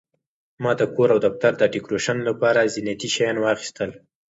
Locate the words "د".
0.79-0.81, 1.57-1.63